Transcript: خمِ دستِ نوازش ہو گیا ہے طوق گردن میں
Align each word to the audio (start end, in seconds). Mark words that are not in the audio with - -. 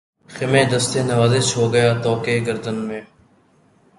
خمِ 0.29 0.53
دستِ 0.71 0.93
نوازش 1.09 1.47
ہو 1.57 1.65
گیا 1.73 1.87
ہے 1.89 2.01
طوق 2.03 2.25
گردن 2.47 2.77
میں 2.87 3.01